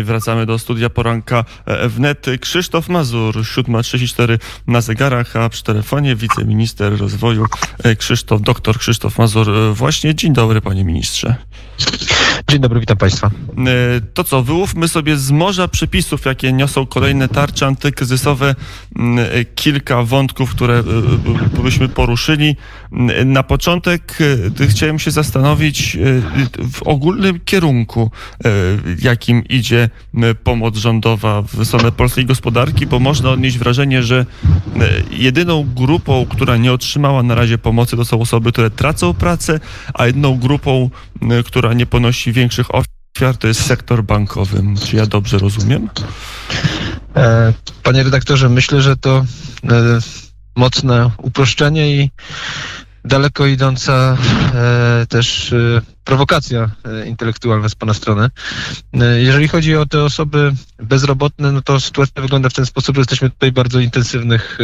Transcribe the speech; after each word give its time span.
I 0.00 0.02
wracamy 0.02 0.46
do 0.46 0.58
studia 0.58 0.90
poranka 0.90 1.44
wnet. 1.88 2.26
Krzysztof 2.40 2.88
Mazur, 2.88 3.34
7.34 3.36 4.38
na 4.66 4.80
zegarach, 4.80 5.36
a 5.36 5.48
przy 5.48 5.64
telefonie 5.64 6.16
wiceminister 6.16 6.98
rozwoju 6.98 7.46
Krzysztof, 7.98 8.40
doktor 8.40 8.78
Krzysztof 8.78 9.18
Mazur. 9.18 9.46
Właśnie 9.74 10.14
dzień 10.14 10.32
dobry, 10.32 10.60
panie 10.60 10.84
ministrze. 10.84 11.36
Dzień 12.48 12.60
dobry, 12.60 12.80
witam 12.80 12.96
Państwa. 12.96 13.30
To 14.14 14.24
co, 14.24 14.42
wyłówmy 14.42 14.88
sobie 14.88 15.16
z 15.16 15.30
morza 15.30 15.68
przepisów, 15.68 16.24
jakie 16.24 16.52
niosą 16.52 16.86
kolejne 16.86 17.28
tarcze 17.28 17.66
antykryzysowe, 17.66 18.54
kilka 19.54 20.02
wątków, 20.02 20.50
które 20.50 20.82
byśmy 21.62 21.88
poruszyli. 21.88 22.56
Na 23.24 23.42
początek 23.42 24.18
chciałem 24.68 24.98
się 24.98 25.10
zastanowić 25.10 25.98
w 26.72 26.82
ogólnym 26.82 27.40
kierunku, 27.44 28.10
jakim 29.02 29.44
idzie 29.48 29.88
pomoc 30.44 30.76
rządowa 30.76 31.42
w 31.42 31.64
stronę 31.64 31.92
polskiej 31.92 32.26
gospodarki, 32.26 32.86
bo 32.86 32.98
można 32.98 33.30
odnieść 33.30 33.58
wrażenie, 33.58 34.02
że 34.02 34.26
jedyną 35.10 35.66
grupą, 35.74 36.26
która 36.30 36.56
nie 36.56 36.72
otrzymała 36.72 37.22
na 37.22 37.34
razie 37.34 37.58
pomocy, 37.58 37.96
to 37.96 38.04
są 38.04 38.20
osoby, 38.20 38.52
które 38.52 38.70
tracą 38.70 39.14
pracę, 39.14 39.60
a 39.94 40.06
jedną 40.06 40.38
grupą, 40.38 40.90
która 41.46 41.72
nie 41.72 41.86
ponosi 41.86 42.32
większych 42.32 42.66
ofiar, 42.74 43.36
to 43.38 43.48
jest 43.48 43.66
sektor 43.66 44.04
bankowy. 44.04 44.62
Czy 44.86 44.96
ja 44.96 45.06
dobrze 45.06 45.38
rozumiem? 45.38 45.88
E, 47.16 47.52
panie 47.82 48.02
redaktorze, 48.02 48.48
myślę, 48.48 48.82
że 48.82 48.96
to 48.96 49.24
e, 49.70 49.98
mocne 50.56 51.10
uproszczenie 51.18 51.96
i 51.96 52.10
daleko 53.04 53.46
idąca 53.46 54.16
e, 54.54 55.06
też 55.08 55.52
e, 55.52 55.82
prowokacja 56.04 56.70
e, 56.84 57.06
intelektualna 57.06 57.68
z 57.68 57.74
Pana 57.74 57.94
strony. 57.94 58.30
E, 58.94 59.22
jeżeli 59.22 59.48
chodzi 59.48 59.76
o 59.76 59.86
te 59.86 60.04
osoby 60.04 60.52
bezrobotne, 60.78 61.52
no 61.52 61.62
to 61.62 61.80
sytuacja 61.80 62.22
wygląda 62.22 62.48
w 62.48 62.54
ten 62.54 62.66
sposób, 62.66 62.96
że 62.96 63.00
jesteśmy 63.00 63.30
tutaj 63.30 63.50
w 63.50 63.54
bardzo 63.54 63.80
intensywnych 63.80 64.58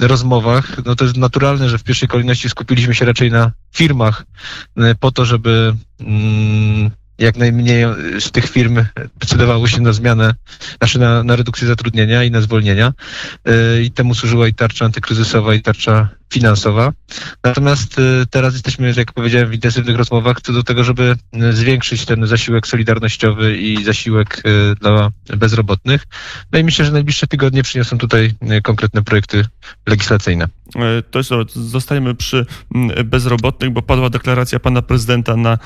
e, 0.00 0.06
rozmowach. 0.06 0.84
No 0.84 0.96
to 0.96 1.04
jest 1.04 1.16
naturalne, 1.16 1.68
że 1.68 1.78
w 1.78 1.84
pierwszej 1.84 2.08
kolejności 2.08 2.48
skupiliśmy 2.48 2.94
się 2.94 3.04
raczej 3.04 3.30
na 3.30 3.52
firmach 3.74 4.24
po 5.00 5.12
to, 5.12 5.24
żeby 5.24 5.74
mm, 6.00 6.90
jak 7.18 7.36
najmniej 7.36 7.84
z 8.20 8.30
tych 8.30 8.50
firm 8.50 8.84
decydowało 9.20 9.68
się 9.68 9.80
na 9.80 9.92
zmianę, 9.92 10.34
znaczy 10.78 10.98
na, 10.98 11.22
na 11.22 11.36
redukcję 11.36 11.68
zatrudnienia 11.68 12.24
i 12.24 12.30
na 12.30 12.40
zwolnienia. 12.40 12.92
I 13.82 13.90
temu 13.90 14.14
służyła 14.14 14.48
i 14.48 14.54
tarcza 14.54 14.84
antykryzysowa, 14.84 15.54
i 15.54 15.62
tarcza 15.62 16.08
finansowa. 16.32 16.92
Natomiast 17.44 17.98
y, 17.98 18.26
teraz 18.30 18.52
jesteśmy, 18.54 18.94
jak 18.96 19.12
powiedziałem, 19.12 19.48
w 19.48 19.54
intensywnych 19.54 19.96
rozmowach 19.96 20.40
co 20.40 20.52
do 20.52 20.62
tego, 20.62 20.84
żeby 20.84 21.16
y, 21.36 21.52
zwiększyć 21.52 22.04
ten 22.04 22.26
zasiłek 22.26 22.66
solidarnościowy 22.66 23.56
i 23.56 23.84
zasiłek 23.84 24.42
y, 24.46 24.74
dla 24.80 25.10
bezrobotnych. 25.36 26.06
No 26.52 26.58
i 26.58 26.64
myślę, 26.64 26.84
że 26.84 26.92
najbliższe 26.92 27.26
tygodnie 27.26 27.62
przyniosą 27.62 27.98
tutaj 27.98 28.34
konkretne 28.62 29.02
projekty 29.02 29.44
legislacyjne. 29.86 30.48
E, 30.76 31.02
to 31.02 31.18
jest, 31.18 31.30
zostajemy 31.54 32.14
przy 32.14 32.46
bezrobotnych, 33.04 33.70
bo 33.70 33.82
padła 33.82 34.10
deklaracja 34.10 34.60
pana 34.60 34.82
prezydenta 34.82 35.36
na 35.36 35.58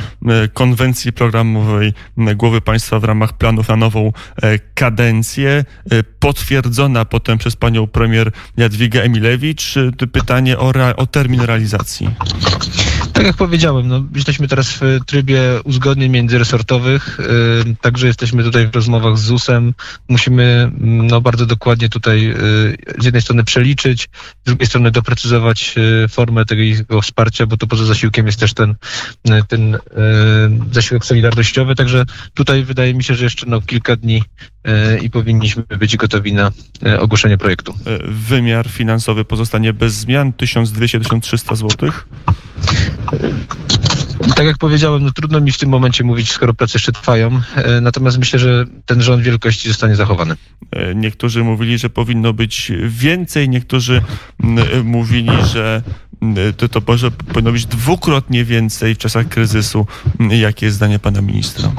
konwencji 0.52 1.12
programowej 1.12 1.92
głowy 2.16 2.60
państwa 2.60 3.00
w 3.00 3.04
ramach 3.04 3.32
planów 3.32 3.68
na 3.68 3.76
nową 3.76 4.12
e, 4.42 4.58
kadencję, 4.58 5.64
e, 5.90 6.02
potwierdzona 6.02 7.04
potem 7.04 7.38
przez 7.38 7.56
panią 7.56 7.86
premier 7.86 8.30
Jadwigę 8.56 9.02
Emilewicz. 9.02 9.74
Pytanie 10.12 10.55
o, 10.58 10.72
o 10.96 11.06
termin 11.06 11.40
realizacji? 11.40 12.08
Tak 13.16 13.26
jak 13.26 13.36
powiedziałem, 13.36 13.88
no, 13.88 14.04
jesteśmy 14.14 14.48
teraz 14.48 14.72
w 14.72 14.80
trybie 15.06 15.40
uzgodnień 15.64 16.10
międzyresortowych, 16.10 17.18
yy, 17.66 17.76
także 17.80 18.06
jesteśmy 18.06 18.42
tutaj 18.42 18.68
w 18.68 18.74
rozmowach 18.74 19.18
z 19.18 19.22
ZUS-em. 19.22 19.74
Musimy 20.08 20.42
mm, 20.42 21.06
no, 21.06 21.20
bardzo 21.20 21.46
dokładnie 21.46 21.88
tutaj 21.88 22.22
yy, 22.22 22.34
z 22.98 23.04
jednej 23.04 23.22
strony 23.22 23.44
przeliczyć, 23.44 24.08
z 24.44 24.46
drugiej 24.46 24.66
strony 24.66 24.90
doprecyzować 24.90 25.76
yy, 25.76 26.08
formę 26.08 26.44
tego 26.44 27.02
wsparcia, 27.02 27.46
bo 27.46 27.56
to 27.56 27.66
poza 27.66 27.84
zasiłkiem 27.84 28.26
jest 28.26 28.40
też 28.40 28.54
ten, 28.54 28.70
y, 28.70 29.44
ten 29.48 29.74
y, 29.74 29.78
zasiłek 30.72 31.04
solidarnościowy, 31.04 31.74
także 31.74 32.04
tutaj 32.34 32.64
wydaje 32.64 32.94
mi 32.94 33.04
się, 33.04 33.14
że 33.14 33.24
jeszcze 33.24 33.46
no, 33.46 33.60
kilka 33.60 33.96
dni 33.96 34.22
y, 34.68 34.98
i 34.98 35.10
powinniśmy 35.10 35.62
być 35.62 35.96
gotowi 35.96 36.32
na 36.32 36.50
ogłoszenie 36.98 37.38
projektu. 37.38 37.74
Wymiar 38.04 38.68
finansowy 38.68 39.24
pozostanie 39.24 39.72
bez 39.72 39.94
zmian 39.94 40.32
1200-1300 40.32 41.56
zł? 41.56 41.90
Tak 44.36 44.46
jak 44.46 44.58
powiedziałem, 44.58 45.04
no 45.04 45.12
trudno 45.12 45.40
mi 45.40 45.52
w 45.52 45.58
tym 45.58 45.68
momencie 45.68 46.04
mówić, 46.04 46.30
skoro 46.32 46.54
prace 46.54 46.72
jeszcze 46.74 46.92
trwają. 46.92 47.40
E, 47.56 47.80
natomiast 47.80 48.18
myślę, 48.18 48.38
że 48.38 48.64
ten 48.86 49.02
rząd 49.02 49.22
wielkości 49.22 49.68
zostanie 49.68 49.96
zachowany. 49.96 50.34
E, 50.70 50.94
niektórzy 50.94 51.44
mówili, 51.44 51.78
że 51.78 51.90
powinno 51.90 52.32
być 52.32 52.72
więcej, 52.88 53.48
niektórzy 53.48 54.02
mówili, 54.84 55.30
że 55.52 55.82
to, 56.56 56.68
to 56.68 56.82
może 56.86 57.10
powinno 57.10 57.52
być 57.52 57.66
dwukrotnie 57.66 58.44
więcej 58.44 58.94
w 58.94 58.98
czasach 58.98 59.28
kryzysu. 59.28 59.86
Jakie 60.30 60.66
jest 60.66 60.76
zdanie 60.76 60.98
pana 60.98 61.22
ministra? 61.22 61.72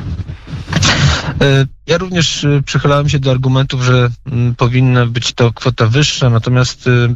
E, 1.42 1.66
ja 1.88 1.98
również 1.98 2.44
e, 2.44 2.62
przychylałem 2.66 3.10
się 3.10 3.20
do 3.20 3.32
argumentów, 3.32 3.84
że 3.84 4.10
mm, 4.26 4.56
powinna 4.56 5.06
być 5.06 5.34
to 5.34 5.54
kwota 5.54 5.88
wyższa, 5.88 6.30
natomiast 6.30 6.88
e, 6.88 7.16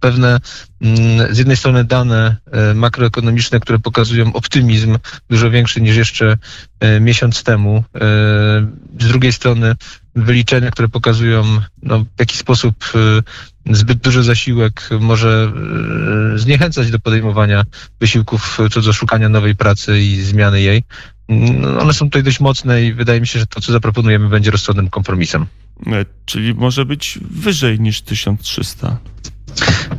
pewne 0.00 0.40
mm, 0.82 1.34
z 1.34 1.38
jednej 1.38 1.56
strony 1.56 1.84
dane 1.84 2.36
makroekonomiczne, 2.74 3.60
które 3.60 3.78
pokazują 3.78 4.32
optymizm 4.32 4.98
dużo 5.30 5.50
większy 5.50 5.80
niż 5.80 5.96
jeszcze 5.96 6.36
miesiąc 7.00 7.42
temu. 7.42 7.84
Z 9.00 9.08
drugiej 9.08 9.32
strony 9.32 9.74
wyliczenia, 10.16 10.70
które 10.70 10.88
pokazują 10.88 11.60
no, 11.82 11.98
w 11.98 12.20
jaki 12.20 12.36
sposób 12.36 12.74
zbyt 13.70 13.98
duży 13.98 14.22
zasiłek 14.22 14.88
może 15.00 15.52
zniechęcać 16.36 16.90
do 16.90 16.98
podejmowania 16.98 17.64
wysiłków 18.00 18.58
co 18.70 18.80
do 18.80 18.92
szukania 18.92 19.28
nowej 19.28 19.56
pracy 19.56 20.00
i 20.00 20.22
zmiany 20.22 20.60
jej. 20.60 20.84
No, 21.30 21.78
one 21.80 21.92
są 21.92 22.06
tutaj 22.06 22.22
dość 22.22 22.40
mocne 22.40 22.84
i 22.84 22.92
wydaje 22.92 23.20
mi 23.20 23.26
się, 23.26 23.38
że 23.38 23.46
to, 23.46 23.60
co 23.60 23.72
zaproponujemy, 23.72 24.28
będzie 24.28 24.50
rozsądnym 24.50 24.90
kompromisem. 24.90 25.46
E, 25.86 26.04
czyli 26.24 26.54
może 26.54 26.84
być 26.84 27.18
wyżej 27.30 27.80
niż 27.80 28.02
1300. 28.02 28.98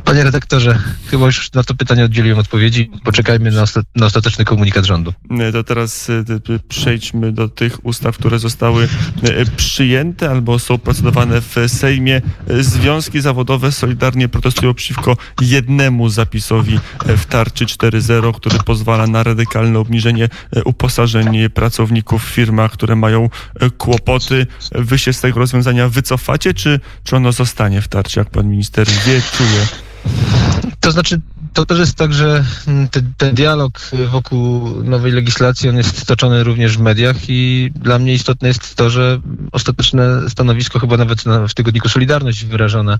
Panie 0.04 0.24
redaktorze, 0.24 0.78
chyba 1.06 1.26
już 1.26 1.52
na 1.52 1.62
to 1.62 1.74
pytanie 1.74 2.04
oddzieliłem 2.04 2.38
odpowiedzi. 2.38 2.90
Poczekajmy 3.04 3.50
na, 3.50 3.64
na 3.96 4.06
ostateczny 4.06 4.44
komunikat 4.44 4.84
rządu. 4.84 5.12
To 5.52 5.64
teraz 5.64 6.10
e, 6.10 6.24
przejdźmy 6.68 7.32
do 7.32 7.48
tych 7.48 7.86
ustaw, 7.86 8.18
które 8.18 8.38
zostały 8.38 8.88
e, 9.22 9.44
przyjęte 9.56 10.30
albo 10.30 10.58
są 10.58 10.78
procedowane 10.78 11.40
w 11.40 11.56
Sejmie. 11.66 12.22
Związki 12.60 13.20
zawodowe 13.20 13.72
solidarnie 13.72 14.28
protestują 14.28 14.74
przeciwko 14.74 15.16
jednemu 15.40 16.08
zapisowi 16.08 16.80
w 17.06 17.24
tarczy 17.26 17.64
4.0, 17.64 18.34
który 18.34 18.58
pozwala 18.58 19.06
na 19.06 19.22
radykalne 19.22 19.78
obniżenie 19.78 20.28
e, 20.56 20.64
uposażeń 20.64 21.50
pracowników 21.50 22.24
w 22.24 22.28
firmach, 22.28 22.72
które 22.72 22.96
mają 22.96 23.28
kłopoty. 23.78 24.46
Wy 24.72 24.98
się 24.98 25.12
z 25.12 25.20
tego 25.20 25.40
rozwiązania 25.40 25.88
wycofacie, 25.88 26.54
czy, 26.54 26.80
czy 27.04 27.16
ono 27.16 27.32
zostanie 27.32 27.80
w 27.80 27.88
tarczy, 27.88 28.20
jak 28.20 28.30
pan 28.30 28.48
minister 28.48 28.86
wie, 28.88 29.22
czuje? 29.36 29.81
To 30.80 30.92
znaczy, 30.92 31.20
to 31.52 31.66
też 31.66 31.78
jest 31.78 31.94
tak, 31.94 32.12
że 32.12 32.44
mm, 32.66 32.88
ten, 32.88 33.12
ten, 33.16 33.34
dialog 33.34 33.80
wokół 34.10 34.68
nowej 34.84 35.12
legislacji 35.12 35.68
on 35.68 35.76
jest 35.76 35.98
stoczony 35.98 36.44
również 36.44 36.78
w 36.78 36.80
mediach 36.80 37.16
i 37.28 37.70
dla 37.74 37.98
mnie 37.98 38.14
istotne 38.14 38.48
jest 38.48 38.74
to, 38.74 38.90
że 38.90 39.20
ostateczne 39.52 40.30
stanowisko 40.30 40.78
chyba 40.78 40.96
nawet 40.96 41.26
na, 41.26 41.48
w 41.48 41.54
tygodniku 41.54 41.88
Solidarność 41.88 42.44
wyrażone 42.44 42.98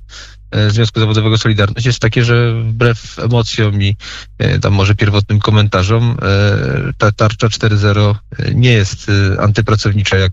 e, 0.51 0.71
Związku 0.71 1.01
Zawodowego 1.01 1.39
Solidarność 1.39 1.87
jest 1.87 1.99
takie, 1.99 2.25
że 2.25 2.63
wbrew 2.63 3.19
emocjom 3.19 3.83
i 3.83 3.97
e, 4.39 4.59
tam 4.59 4.73
może 4.73 4.95
pierwotnym 4.95 5.41
komentarzom 5.41 6.17
e, 6.23 6.93
ta 6.99 7.13
tarcza 7.13 7.47
4.0 7.47 8.15
nie 8.55 8.73
jest 8.73 9.11
antypracownicza, 9.39 10.17
jak 10.17 10.33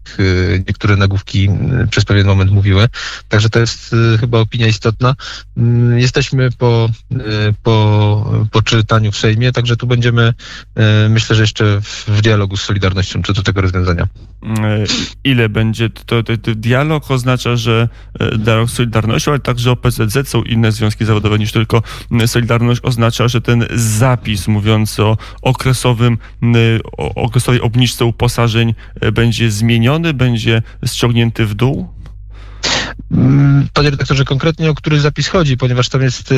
niektóre 0.68 0.96
nagłówki 0.96 1.50
przez 1.90 2.06
pewien 2.06 2.28
moment 2.28 2.52
mówiły. 2.52 2.88
Także 3.28 3.50
to 3.50 3.60
jest 3.60 3.96
chyba 4.20 4.40
opinia 4.40 4.68
istotna. 4.68 5.16
Mm, 5.58 6.00
jesteśmy 6.00 6.52
po, 6.52 6.90
po 7.64 8.09
po, 8.52 8.62
czytaniu 8.62 9.12
w 9.12 9.18
Sejmie, 9.18 9.52
także 9.52 9.78
tu 9.78 9.88
będziemy, 9.88 10.34
e, 10.76 11.10
myślę, 11.10 11.36
że 11.36 11.44
jeszcze 11.44 11.82
w, 11.82 12.22
dialogu 12.22 12.58
z 12.58 12.62
Solidarnością 12.62 13.22
co 13.24 13.34
do 13.34 13.44
tego 13.44 13.62
rozwiązania. 13.62 14.08
E, 14.44 14.84
ile 15.24 15.50
będzie 15.50 15.90
to, 15.90 16.24
to, 16.24 16.38
to 16.38 16.56
dialog? 16.56 17.12
Oznacza, 17.12 17.56
że 17.56 17.90
e, 18.20 18.38
dialog 18.38 18.70
z 18.70 18.74
Solidarnością, 18.74 19.32
ale 19.32 19.40
także 19.40 19.72
OPZZ 19.72 20.30
są 20.30 20.44
inne 20.44 20.72
związki 20.72 21.06
zawodowe 21.06 21.40
niż 21.40 21.52
tylko 21.52 21.82
Solidarność. 22.26 22.82
Oznacza, 22.84 23.28
że 23.28 23.42
ten 23.42 23.66
zapis 23.76 24.48
mówiący 24.48 25.04
o 25.04 25.18
okresowym, 25.42 26.18
o 26.98 27.14
okresowej 27.16 27.62
obniżce 27.62 28.06
uposażeń 28.06 28.74
będzie 29.14 29.52
zmieniony, 29.52 30.14
będzie 30.14 30.62
ściągnięty 30.86 31.46
w 31.46 31.54
dół? 31.54 31.99
Mm, 33.12 33.68
panie 33.74 33.90
redaktorze, 33.90 34.26
konkretnie 34.26 34.70
o 34.70 34.76
który 34.76 35.00
zapis 35.00 35.28
chodzi, 35.28 35.58
ponieważ 35.58 35.90
tam 35.90 36.02
jest 36.02 36.32
y, 36.32 36.36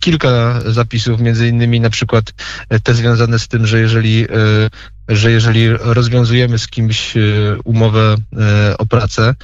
kilka 0.00 0.60
zapisów, 0.66 1.20
między 1.20 1.48
innymi 1.48 1.80
na 1.80 1.90
przykład 1.90 2.34
te 2.82 2.94
związane 2.94 3.38
z 3.38 3.48
tym, 3.48 3.66
że 3.66 3.80
jeżeli 3.80 4.24
y, 4.24 4.28
że 5.12 5.30
jeżeli 5.30 5.68
rozwiązujemy 5.70 6.58
z 6.58 6.68
kimś 6.68 7.14
umowę 7.64 8.16
o 8.78 8.86
pracę, 8.86 9.34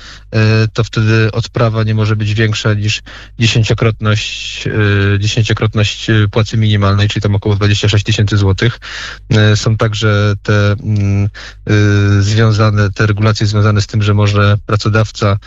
to 0.72 0.84
wtedy 0.84 1.32
odprawa 1.32 1.82
nie 1.82 1.94
może 1.94 2.16
być 2.16 2.34
większa 2.34 2.74
niż 2.74 3.02
dziesięciokrotność, 3.38 4.68
dziesięciokrotność 5.18 6.06
płacy 6.30 6.56
minimalnej, 6.56 7.08
czyli 7.08 7.22
tam 7.22 7.34
około 7.34 7.54
26 7.54 8.04
tysięcy 8.04 8.36
złotych. 8.36 8.78
Są 9.54 9.76
także 9.76 10.34
te 10.42 10.72
mm, 10.72 11.28
związane, 12.20 12.90
te 12.90 13.06
regulacje 13.06 13.46
związane 13.46 13.80
z 13.80 13.86
tym, 13.86 14.02
że 14.02 14.14
może 14.14 14.56
pracodawca 14.66 15.38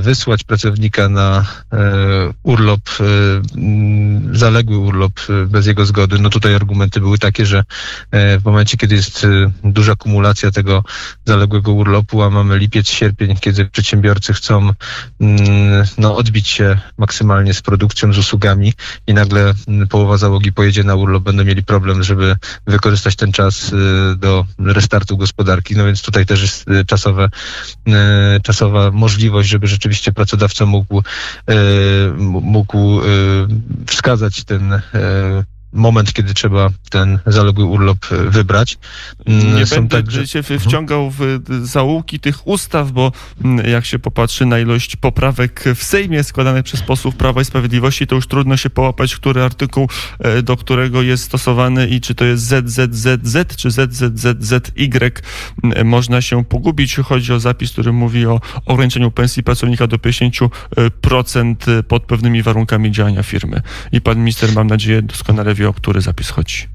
wysłać 0.00 0.44
pracownika 0.44 1.08
na 1.08 1.46
urlop, 2.42 2.80
zaległy 4.32 4.78
urlop 4.78 5.12
bez 5.46 5.66
jego 5.66 5.86
zgody. 5.86 6.18
No 6.18 6.30
tutaj 6.30 6.54
argumenty 6.54 7.00
były 7.00 7.18
takie, 7.18 7.46
że 7.46 7.64
w 8.12 8.40
momencie, 8.44 8.76
kiedy 8.76 8.94
jest 8.94 9.26
duża 9.64 9.94
kumulacja 9.96 10.50
tego 10.50 10.84
zaległego 11.24 11.72
urlopu, 11.72 12.22
a 12.22 12.30
mamy 12.30 12.58
lipiec, 12.58 12.88
sierpień, 12.88 13.36
kiedy 13.36 13.64
przedsiębiorcy 13.64 14.32
chcą 14.32 14.70
no, 15.98 16.16
odbić 16.16 16.48
się 16.48 16.78
maksymalnie 16.98 17.54
z 17.54 17.62
produkcją, 17.62 18.12
z 18.12 18.18
usługami 18.18 18.72
i 19.06 19.14
nagle 19.14 19.54
połowa 19.90 20.16
załogi 20.16 20.52
pojedzie 20.52 20.84
na 20.84 20.94
urlop, 20.94 21.22
będą 21.22 21.44
mieli 21.44 21.64
problem, 21.64 22.02
żeby 22.02 22.36
wykorzystać 22.66 23.16
ten 23.16 23.32
czas 23.32 23.74
do 24.16 24.46
restartu 24.58 25.16
gospodarki. 25.16 25.76
No 25.76 25.84
więc 25.84 26.02
tutaj 26.02 26.26
też 26.26 26.42
jest 26.42 26.66
czasowe, 26.86 27.28
czasowa 28.42 28.90
możliwość, 28.90 29.48
żeby 29.48 29.66
rzeczywiście 29.66 30.12
pracodawca 30.12 30.66
mógł, 30.66 31.02
mógł 32.20 33.00
wskazać 33.86 34.44
ten 34.44 34.80
moment, 35.74 36.12
kiedy 36.12 36.34
trzeba 36.34 36.70
ten 36.90 37.18
zaległy 37.26 37.64
urlop 37.64 37.98
e, 38.10 38.30
wybrać. 38.30 38.78
Mm, 39.26 39.56
Nie 39.56 39.66
Są 39.66 39.76
będę 39.76 39.96
także... 39.96 40.26
się 40.26 40.38
mhm. 40.38 40.60
wciągał 40.60 41.10
w 41.10 41.40
zaułki 41.62 42.20
tych 42.20 42.46
ustaw, 42.46 42.92
bo 42.92 43.12
mm, 43.44 43.70
jak 43.70 43.84
się 43.84 43.98
popatrzy 43.98 44.46
na 44.46 44.58
ilość 44.58 44.96
poprawek 44.96 45.64
w 45.74 45.84
Sejmie 45.84 46.24
składanych 46.24 46.64
przez 46.64 46.82
posłów 46.82 47.16
Prawa 47.16 47.40
i 47.40 47.44
Sprawiedliwości, 47.44 48.06
to 48.06 48.14
już 48.14 48.26
trudno 48.26 48.56
się 48.56 48.70
połapać, 48.70 49.16
który 49.16 49.42
artykuł 49.42 49.88
e, 50.18 50.42
do 50.42 50.56
którego 50.56 51.02
jest 51.02 51.24
stosowany 51.24 51.88
i 51.88 52.00
czy 52.00 52.14
to 52.14 52.24
jest 52.24 52.42
ZZZZ, 52.44 53.56
czy 53.56 53.70
ZZZZY. 53.70 55.12
Mm, 55.64 55.86
można 55.86 56.20
się 56.20 56.44
pogubić. 56.44 56.96
Chodzi 56.96 57.32
o 57.32 57.40
zapis, 57.40 57.72
który 57.72 57.92
mówi 57.92 58.26
o 58.26 58.40
ograniczeniu 58.66 59.10
pensji 59.10 59.42
pracownika 59.42 59.86
do 59.86 59.96
50% 59.96 60.48
e, 61.78 61.82
pod 61.82 62.02
pewnymi 62.02 62.42
warunkami 62.42 62.92
działania 62.92 63.22
firmy. 63.22 63.62
I 63.92 64.00
pan 64.00 64.18
minister, 64.18 64.52
mam 64.54 64.66
nadzieję, 64.66 65.02
doskonale 65.02 65.54
wie, 65.54 65.63
o 65.68 65.72
który 65.72 66.00
zapis 66.00 66.30
chodzi? 66.30 66.68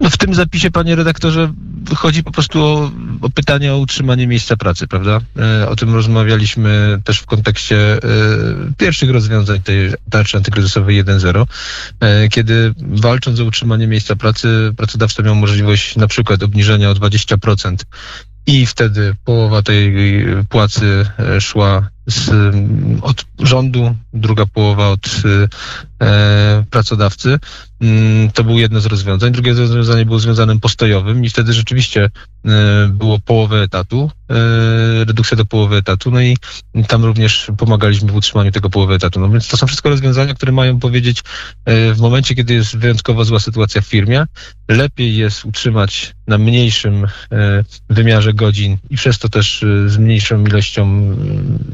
No 0.00 0.10
w 0.10 0.16
tym 0.16 0.34
zapisie, 0.34 0.70
panie 0.70 0.96
redaktorze, 0.96 1.52
chodzi 1.96 2.22
po 2.24 2.30
prostu 2.32 2.64
o, 2.64 2.90
o 3.20 3.30
pytanie 3.30 3.72
o 3.72 3.78
utrzymanie 3.78 4.26
miejsca 4.26 4.56
pracy, 4.56 4.86
prawda? 4.86 5.20
E, 5.38 5.68
o 5.68 5.76
tym 5.76 5.94
rozmawialiśmy 5.94 7.00
też 7.04 7.18
w 7.18 7.26
kontekście 7.26 7.94
e, 7.94 7.98
pierwszych 8.78 9.10
rozwiązań 9.10 9.62
tej 9.62 9.90
tarczy 10.10 10.36
antykryzysowej 10.36 11.04
1.0, 11.04 11.46
e, 12.00 12.28
kiedy 12.28 12.74
walcząc 12.78 13.40
o 13.40 13.44
utrzymanie 13.44 13.86
miejsca 13.86 14.16
pracy, 14.16 14.72
pracodawca 14.76 15.22
miał 15.22 15.34
możliwość 15.34 15.96
na 15.96 16.06
przykład 16.06 16.42
obniżenia 16.42 16.90
o 16.90 16.94
20% 16.94 17.76
i 18.46 18.66
wtedy 18.66 19.14
połowa 19.24 19.62
tej 19.62 19.94
płacy 20.48 21.06
szła 21.40 21.88
z, 22.06 22.30
od 23.02 23.24
rządu, 23.38 23.96
druga 24.12 24.46
połowa 24.46 24.88
od 24.88 25.06
e, 25.06 25.48
pracodawcy. 26.70 27.38
Mm, 27.80 28.30
to 28.30 28.44
było 28.44 28.58
jedno 28.58 28.80
z 28.80 28.86
rozwiązań. 28.86 29.32
Drugie 29.32 29.54
rozwiązanie 29.54 30.06
było 30.06 30.18
związane 30.18 30.60
postojowym 30.60 31.24
i 31.24 31.28
wtedy 31.28 31.52
rzeczywiście 31.52 32.10
e, 32.44 32.88
było 32.88 33.18
połowę 33.18 33.62
etatu, 33.62 34.10
e, 34.30 35.04
redukcja 35.04 35.36
do 35.36 35.44
połowy 35.44 35.76
etatu, 35.76 36.10
no 36.10 36.20
i 36.20 36.36
tam 36.88 37.04
również 37.04 37.50
pomagaliśmy 37.58 38.12
w 38.12 38.16
utrzymaniu 38.16 38.52
tego 38.52 38.70
połowy 38.70 38.94
etatu. 38.94 39.20
No 39.20 39.28
więc 39.28 39.48
to 39.48 39.56
są 39.56 39.66
wszystko 39.66 39.88
rozwiązania, 39.88 40.34
które 40.34 40.52
mają 40.52 40.78
powiedzieć 40.80 41.20
e, 41.64 41.94
w 41.94 42.00
momencie, 42.00 42.34
kiedy 42.34 42.54
jest 42.54 42.78
wyjątkowo 42.78 43.24
zła 43.24 43.40
sytuacja 43.40 43.80
w 43.80 43.86
firmie, 43.86 44.26
lepiej 44.68 45.16
jest 45.16 45.44
utrzymać 45.44 46.14
na 46.26 46.38
mniejszym 46.38 47.04
e, 47.32 47.64
wymiarze 47.90 48.34
godzin 48.34 48.78
i 48.90 48.96
przez 48.96 49.18
to 49.18 49.28
też 49.28 49.62
e, 49.62 49.88
z 49.88 49.98
mniejszą 49.98 50.46
ilością 50.46 51.16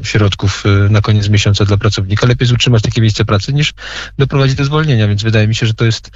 środków 0.03 0.63
na 0.89 1.01
koniec 1.01 1.29
miesiąca 1.29 1.65
dla 1.65 1.77
pracownika. 1.77 2.27
Lepiej 2.27 2.45
jest 2.45 2.53
utrzymać 2.53 2.81
takie 2.81 3.01
miejsce 3.01 3.25
pracy 3.25 3.53
niż 3.53 3.73
doprowadzić 4.17 4.55
do 4.55 4.65
zwolnienia, 4.65 5.07
więc 5.07 5.23
wydaje 5.23 5.47
mi 5.47 5.55
się, 5.55 5.65
że 5.65 5.73
to 5.73 5.85
jest 5.85 6.11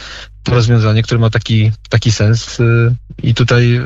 to 0.48 0.56
rozwiązanie, 0.56 1.04
które 1.04 1.20
ma 1.20 1.30
taki, 1.30 1.72
taki 1.90 2.12
sens 2.12 2.60
y, 2.60 2.96
i 3.24 3.34
tutaj 3.34 3.76
y, 3.76 3.82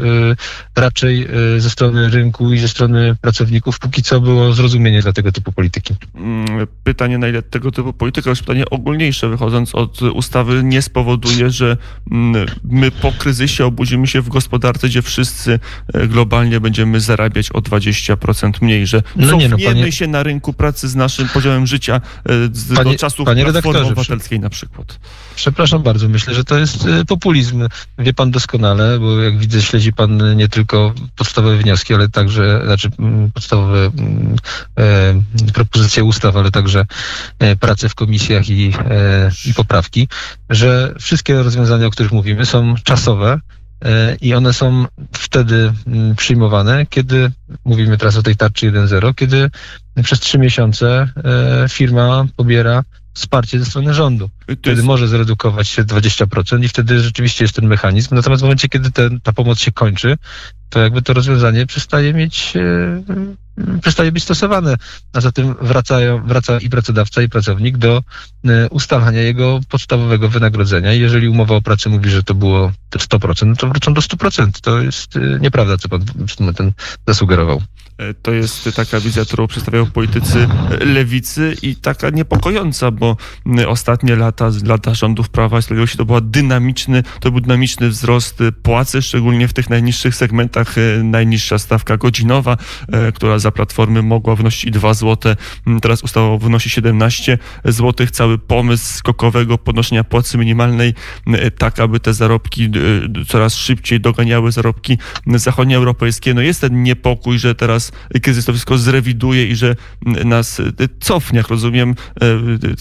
raczej 0.76 1.28
y, 1.56 1.62
ze 1.62 1.70
strony 1.70 2.10
rynku 2.10 2.54
i 2.54 2.60
ze 2.60 2.68
strony 2.68 3.16
pracowników 3.22 3.80
póki 3.80 4.04
co 4.04 4.22
było 4.22 4.54
zrozumienie 4.54 5.02
dla 5.02 5.14
tego 5.14 5.32
typu 5.32 5.52
polityki. 5.52 5.94
Mm, 6.16 6.68
pytanie 6.84 7.18
na 7.18 7.28
ile 7.28 7.42
tego 7.42 7.72
typu 7.72 7.94
polityka, 7.94 8.30
już 8.30 8.40
pytanie 8.40 8.70
ogólniejsze, 8.70 9.30
wychodząc 9.30 9.76
od 9.76 10.02
ustawy, 10.02 10.64
nie 10.64 10.82
spowoduje, 10.82 11.50
że 11.50 11.78
mm, 12.12 12.46
my 12.64 12.92
po 12.92 13.12
kryzysie 13.12 13.66
obudzimy 13.66 14.08
się 14.08 14.22
w 14.22 14.30
gospodarce, 14.30 14.88
gdzie 14.88 15.02
wszyscy 15.02 15.60
globalnie 16.08 16.60
będziemy 16.60 17.00
zarabiać 17.00 17.52
o 17.52 17.60
20% 17.60 18.52
mniej, 18.62 18.88
że 18.88 19.04
no 19.16 19.38
nie, 19.38 19.50
no, 19.50 19.58
panie... 19.66 19.92
się 19.92 20.08
na 20.08 20.24
rynku 20.24 20.54
pracy 20.54 20.90
z 20.90 20.96
naszym 20.96 21.30
poziomem 21.30 21.68
życia 21.68 22.02
z, 22.52 22.76
panie, 22.76 22.92
do 22.92 22.98
czasów 22.98 23.26
panie 23.26 23.46
Platformy 23.46 23.82
Obywatelskiej 23.82 24.40
na 24.40 24.50
przykład. 24.50 25.00
Przepraszam 25.36 25.84
bardzo, 25.84 26.10
myślę, 26.10 26.34
że 26.34 26.44
to 26.52 26.58
jest 26.58 26.86
y, 26.86 27.06
populizm. 27.06 27.68
Wie 27.98 28.14
pan 28.14 28.32
doskonale, 28.32 29.00
bo 29.00 29.20
jak 29.20 29.38
widzę, 29.38 29.62
śledzi 29.62 29.94
pan 29.94 30.36
nie 30.36 30.48
tylko 30.48 30.94
podstawowe 31.16 31.58
wnioski, 31.58 31.94
ale 31.94 32.10
także, 32.10 32.62
znaczy 32.66 32.90
mm, 33.00 33.32
podstawowe 33.32 33.86
mm, 33.86 34.36
e, 34.80 35.54
propozycje 35.54 36.04
ustaw, 36.04 36.36
ale 36.36 36.52
także 36.52 36.86
e, 37.40 37.56
prace 37.56 37.90
w 37.90 37.96
komisjach 37.96 38.50
i, 38.50 38.74
e, 38.90 39.32
i 39.46 39.54
poprawki, 39.54 40.08
że 40.50 40.94
wszystkie 41.00 41.44
rozwiązania, 41.44 41.86
o 41.88 41.90
których 41.90 42.12
mówimy, 42.12 42.46
są 42.46 42.76
czasowe, 42.84 43.40
e, 43.86 44.16
i 44.22 44.34
one 44.34 44.54
są 44.54 44.86
wtedy 45.12 45.74
mm, 45.88 46.16
przyjmowane, 46.16 46.86
kiedy, 46.86 47.32
mówimy 47.66 47.98
teraz 47.98 48.18
o 48.18 48.24
tej 48.24 48.36
tarczy 48.36 48.72
1.0, 48.72 49.16
kiedy 49.16 49.50
przez 50.04 50.20
trzy 50.20 50.40
miesiące 50.40 51.10
e, 51.24 51.70
firma 51.70 52.26
pobiera 52.36 52.84
wsparcie 53.14 53.60
ze 53.60 53.66
strony 53.66 53.94
rządu. 53.94 54.30
Wtedy 54.44 54.72
jest... 54.72 54.84
może 54.84 55.08
zredukować 55.08 55.68
się 55.68 55.84
20% 55.84 56.64
i 56.64 56.68
wtedy 56.68 57.00
rzeczywiście 57.00 57.44
jest 57.44 57.56
ten 57.56 57.68
mechanizm. 57.68 58.16
Natomiast 58.16 58.42
w 58.42 58.44
momencie, 58.44 58.70
kiedy 58.70 58.92
ten, 58.92 59.22
ta 59.22 59.34
pomoc 59.34 59.60
się 59.60 59.72
kończy, 59.72 60.18
to 60.72 60.80
jakby 60.80 61.02
to 61.02 61.14
rozwiązanie 61.14 61.66
przestaje 61.66 62.14
mieć, 62.14 62.54
e, 62.56 63.80
przestaje 63.82 64.12
być 64.12 64.24
stosowane. 64.24 64.76
A 65.14 65.22
zatem 65.22 65.56
wracają, 65.62 66.28
wraca 66.28 66.60
i 66.60 66.70
pracodawca, 66.70 67.22
i 67.22 67.30
pracownik 67.30 67.78
do 67.78 68.04
e, 68.46 68.70
ustalania 68.70 69.22
jego 69.22 69.60
podstawowego 69.70 70.30
wynagrodzenia. 70.30 70.94
Jeżeli 70.94 71.30
umowa 71.30 71.56
o 71.56 71.62
pracę 71.62 71.90
mówi, 71.90 72.10
że 72.10 72.24
to 72.24 72.34
było 72.34 72.72
100%, 72.92 73.48
no 73.48 73.56
to 73.56 73.68
wrócą 73.68 73.94
do 73.94 74.02
100%. 74.02 74.52
To 74.62 74.80
jest 74.80 75.16
e, 75.16 75.40
nieprawda, 75.40 75.78
co 75.78 75.90
pan 75.90 76.06
momentem 76.40 76.72
zasugerował. 77.08 77.62
To 78.22 78.32
jest 78.32 78.70
taka 78.76 79.00
wizja, 79.00 79.26
którą 79.26 79.48
przedstawiają 79.48 79.86
politycy 79.86 80.48
lewicy 80.80 81.56
i 81.62 81.76
taka 81.76 82.10
niepokojąca, 82.10 82.92
bo 82.92 83.18
ostatnie 83.68 84.16
lata, 84.16 84.50
lata 84.66 84.94
rządów 84.94 85.30
Prawa 85.30 85.60
i 85.60 85.62
Sprawiedliwości 85.62 85.98
to 85.98 86.06
był 86.06 86.22
dynamiczny, 86.22 87.04
to 87.20 87.32
był 87.32 87.42
dynamiczny 87.42 87.90
wzrost 87.90 88.40
płacy, 88.64 89.02
szczególnie 89.02 89.48
w 89.48 89.54
tych 89.54 89.70
najniższych 89.70 90.16
segmentach, 90.16 90.61
e, 90.78 91.04
najniższa 91.04 91.60
stawka 91.60 91.98
godzinowa, 91.98 92.58
e, 92.92 93.12
która 93.12 93.40
za 93.40 93.52
Platformy 93.52 94.02
mogła 94.04 94.36
wynosić 94.36 94.72
2 94.72 94.94
zł, 94.94 95.36
teraz 95.82 96.04
ustawa 96.04 96.38
wynosi 96.38 96.70
17 96.70 97.38
zł. 97.66 98.08
Cały 98.12 98.38
pomysł 98.38 98.98
skokowego 98.98 99.58
podnoszenia 99.58 100.04
płacy 100.04 100.38
minimalnej, 100.38 100.94
tak 101.58 101.80
aby 101.80 102.00
te 102.00 102.14
zarobki 102.14 102.72
coraz 103.28 103.56
szybciej 103.56 104.00
doganiały 104.00 104.52
zarobki 104.52 104.98
zachodnioeuropejskie. 105.28 106.34
No 106.34 106.42
jest 106.42 106.62
ten 106.62 106.84
niepokój, 106.84 107.40
że 107.40 107.56
teraz 107.56 107.92
kryzys 108.22 108.46
to 108.46 108.52
wszystko 108.52 108.78
zrewiduje 108.78 109.48
i 109.48 109.56
że 109.56 109.76
nas 110.26 110.60
e, 110.60 110.64
cofnie, 111.00 111.38
jak 111.38 111.48
rozumiem, 111.48 111.96
e, 112.22 112.26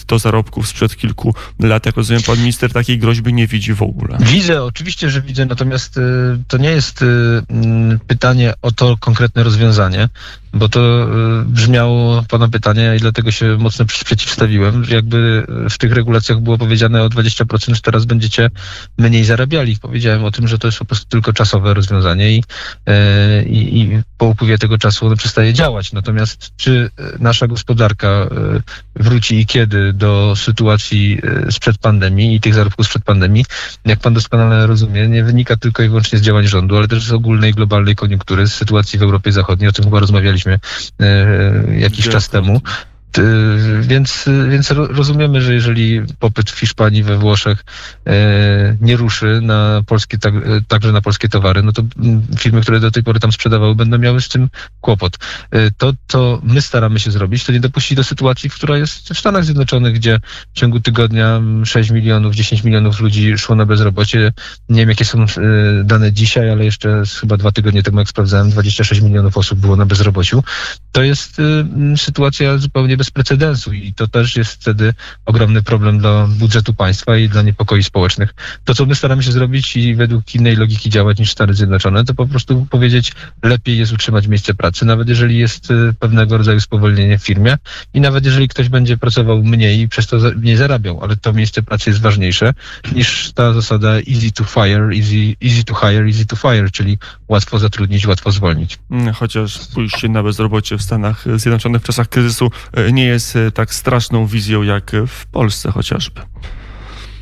do 0.07 0.19
zarobków 0.19 0.67
sprzed 0.67 0.95
kilku 0.95 1.35
lat. 1.59 1.85
Jak 1.85 1.97
rozumiem, 1.97 2.21
pan 2.23 2.37
minister 2.37 2.73
takiej 2.73 2.99
groźby 2.99 3.33
nie 3.33 3.47
widzi 3.47 3.73
w 3.73 3.81
ogóle. 3.81 4.17
Widzę, 4.19 4.63
oczywiście, 4.63 5.09
że 5.09 5.21
widzę, 5.21 5.45
natomiast 5.45 5.97
e, 5.97 6.01
to 6.47 6.57
nie 6.57 6.69
jest 6.69 7.01
mm, 7.01 7.70
pytanie 8.07 8.53
o 8.61 8.71
to 8.71 8.97
konkretne 8.97 9.43
rozwiązanie, 9.43 10.09
bo 10.53 10.69
to 10.69 11.07
y, 11.41 11.45
brzmiało 11.45 12.23
Pana 12.29 12.47
pytanie 12.47 12.93
i 12.97 12.99
dlatego 12.99 13.31
się 13.31 13.57
mocno 13.57 13.85
przeciwstawiłem, 13.85 14.85
że 14.85 14.95
jakby 14.95 15.45
w 15.69 15.77
tych 15.77 15.93
regulacjach 15.93 16.39
było 16.39 16.57
powiedziane 16.57 17.03
o 17.03 17.09
20%, 17.09 17.75
że 17.75 17.81
teraz 17.81 18.05
będziecie 18.05 18.49
mniej 18.97 19.23
zarabiali. 19.23 19.77
Powiedziałem 19.81 20.23
o 20.23 20.31
tym, 20.31 20.47
że 20.47 20.57
to 20.57 20.67
jest 20.67 20.79
po 20.79 20.85
prostu 20.85 21.05
tylko 21.09 21.33
czasowe 21.33 21.73
rozwiązanie 21.73 22.37
i, 22.37 22.43
e, 22.85 23.43
i, 23.43 23.81
i 23.81 24.01
po 24.17 24.25
upływie 24.25 24.57
tego 24.57 24.77
czasu 24.77 25.05
ono 25.05 25.15
przestaje 25.15 25.53
działać. 25.53 25.93
Natomiast 25.93 26.51
czy 26.57 26.89
nasza 27.19 27.47
gospodarka 27.47 28.27
wróci 28.95 29.39
i 29.39 29.45
kiedy 29.45 29.93
do 29.93 30.33
sytuacji 30.35 31.21
sprzed 31.49 31.77
pandemii 31.77 32.35
i 32.35 32.41
tych 32.41 32.53
zarobków 32.53 32.85
sprzed 32.85 33.03
pandemii, 33.03 33.45
jak 33.85 33.99
Pan 33.99 34.13
doskonale 34.13 34.67
rozumie, 34.67 35.07
nie 35.07 35.23
wynika 35.23 35.57
tylko 35.57 35.83
i 35.83 35.87
wyłącznie 35.87 36.19
z 36.19 36.21
działań 36.21 36.47
rządu, 36.47 36.77
ale 36.77 36.87
też 36.87 37.03
z 37.03 37.11
ogólnej 37.11 37.53
globalnej 37.53 37.95
koniunktury, 37.95 38.47
z 38.47 38.53
sytuacji 38.53 38.99
w 38.99 39.03
Europie 39.03 39.31
Zachodniej, 39.31 39.69
o 39.69 39.71
tym 39.71 39.85
chyba 39.85 39.99
rozmawialiśmy 39.99 40.40
e, 40.47 40.59
jakiś 41.79 42.09
czas 42.09 42.29
temu. 42.29 42.61
Więc, 43.81 44.25
więc 44.49 44.71
rozumiemy, 44.71 45.41
że 45.41 45.53
jeżeli 45.53 46.01
popyt 46.19 46.51
w 46.51 46.59
Hiszpanii, 46.59 47.03
we 47.03 47.17
Włoszech 47.17 47.65
e, 48.07 48.77
nie 48.81 48.97
ruszy 48.97 49.39
na 49.41 49.83
polskie, 49.85 50.17
tak, 50.17 50.33
także 50.67 50.91
na 50.91 51.01
polskie 51.01 51.29
towary, 51.29 51.63
no 51.63 51.71
to 51.71 51.83
firmy, 52.39 52.61
które 52.61 52.79
do 52.79 52.91
tej 52.91 53.03
pory 53.03 53.19
tam 53.19 53.31
sprzedawały, 53.31 53.75
będą 53.75 53.97
miały 53.97 54.21
z 54.21 54.29
tym 54.29 54.49
kłopot. 54.81 55.17
To, 55.77 55.93
co 56.07 56.41
my 56.43 56.61
staramy 56.61 56.99
się 56.99 57.11
zrobić, 57.11 57.43
to 57.43 57.51
nie 57.51 57.59
dopuścić 57.59 57.97
do 57.97 58.03
sytuacji, 58.03 58.49
która 58.49 58.77
jest 58.77 59.09
w 59.09 59.19
Stanach 59.19 59.45
Zjednoczonych, 59.45 59.93
gdzie 59.93 60.19
w 60.53 60.59
ciągu 60.59 60.79
tygodnia 60.79 61.41
6 61.65 61.89
milionów, 61.89 62.35
10 62.35 62.63
milionów 62.63 62.99
ludzi 62.99 63.37
szło 63.37 63.55
na 63.55 63.65
bezrobocie. 63.65 64.33
Nie 64.69 64.79
wiem, 64.79 64.89
jakie 64.89 65.05
są 65.05 65.25
dane 65.83 66.11
dzisiaj, 66.11 66.51
ale 66.51 66.65
jeszcze 66.65 67.03
chyba 67.19 67.37
dwa 67.37 67.51
tygodnie 67.51 67.83
temu, 67.83 67.99
jak 67.99 68.09
sprawdzałem, 68.09 68.49
26 68.49 69.01
milionów 69.01 69.37
osób 69.37 69.59
było 69.59 69.75
na 69.75 69.85
bezrobociu. 69.85 70.43
To 70.91 71.03
jest 71.03 71.41
sytuacja 71.97 72.57
zupełnie 72.57 72.97
bez 73.01 73.11
precedensu 73.11 73.73
i 73.73 73.93
to 73.93 74.07
też 74.07 74.35
jest 74.35 74.51
wtedy 74.51 74.93
ogromny 75.25 75.63
problem 75.63 75.99
dla 75.99 76.27
budżetu 76.27 76.73
państwa 76.73 77.17
i 77.17 77.29
dla 77.29 77.41
niepokoi 77.41 77.83
społecznych. 77.83 78.33
To, 78.65 78.75
co 78.75 78.85
my 78.85 78.95
staramy 78.95 79.23
się 79.23 79.31
zrobić 79.31 79.75
i 79.77 79.95
według 79.95 80.35
innej 80.35 80.55
logiki 80.55 80.89
działać 80.89 81.19
niż 81.19 81.31
Stany 81.31 81.53
Zjednoczone, 81.53 82.05
to 82.05 82.13
po 82.13 82.27
prostu 82.27 82.67
powiedzieć, 82.69 83.11
lepiej 83.43 83.77
jest 83.77 83.93
utrzymać 83.93 84.27
miejsce 84.27 84.53
pracy, 84.53 84.85
nawet 84.85 85.09
jeżeli 85.09 85.37
jest 85.37 85.71
y, 85.71 85.93
pewnego 85.99 86.37
rodzaju 86.37 86.59
spowolnienie 86.59 87.17
w 87.17 87.23
firmie 87.23 87.57
i 87.93 88.01
nawet 88.01 88.25
jeżeli 88.25 88.47
ktoś 88.47 88.69
będzie 88.69 88.97
pracował 88.97 89.43
mniej 89.43 89.79
i 89.79 89.89
przez 89.89 90.07
to 90.07 90.17
mniej 90.35 90.57
zarabiał, 90.57 91.03
ale 91.03 91.17
to 91.17 91.33
miejsce 91.33 91.63
pracy 91.63 91.89
jest 91.89 92.01
ważniejsze 92.01 92.53
niż 92.95 93.31
ta 93.31 93.53
zasada 93.53 93.89
easy 93.89 94.31
to 94.31 94.43
fire, 94.43 94.89
easy, 94.97 95.35
easy 95.43 95.63
to 95.63 95.73
hire, 95.75 96.05
easy 96.05 96.25
to 96.25 96.35
fire, 96.35 96.71
czyli 96.71 96.97
łatwo 97.27 97.59
zatrudnić, 97.59 98.07
łatwo 98.07 98.31
zwolnić. 98.31 98.79
Mm, 98.91 99.13
chociaż 99.13 99.59
pójście 99.73 100.09
na 100.09 100.23
bezrobocie 100.23 100.77
w 100.77 100.81
Stanach 100.81 101.25
Zjednoczonych 101.35 101.81
w 101.81 101.85
czasach 101.85 102.09
kryzysu 102.09 102.51
y, 102.77 102.90
nie 102.93 103.05
jest 103.05 103.35
y, 103.35 103.51
tak 103.51 103.73
straszną 103.73 104.25
wizją 104.25 104.63
jak 104.63 104.91
w 105.07 105.25
Polsce 105.25 105.71
chociażby. 105.71 106.21